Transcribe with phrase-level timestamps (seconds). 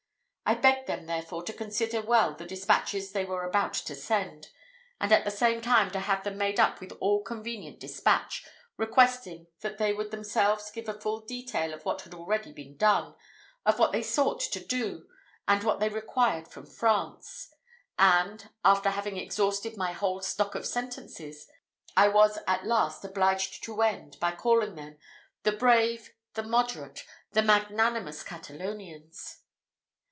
[0.43, 4.49] I begged them, therefore, to consider well the despatches they were about to send,
[4.99, 8.45] and at the same time to have them made up with all convenient despatch;
[8.75, 13.15] requesting that they would themselves give a full detail of what had already been done,
[13.65, 15.07] of what they sought to do,
[15.47, 17.47] and what they required from France;
[17.97, 21.47] and after having exhausted my whole stock of sentences,
[21.95, 24.97] I was at last obliged to end, by calling them
[25.43, 29.37] "the brave, the moderate, the magnanimous Catalonians!"